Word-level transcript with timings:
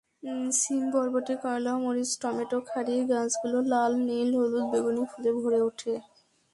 শিম, 0.51 0.83
বরবটি, 0.91 1.35
করলা, 1.43 1.73
মরিচ, 1.77 2.11
টমেটো, 2.21 2.57
ক্ষীরার 2.61 3.01
গাছগুলোও 3.09 3.61
লাল-নীল-হলুদ-বেগুনি 3.71 5.03
ফুলে 5.11 5.31
ভরে 5.37 5.59
ওঠে। 5.61 5.93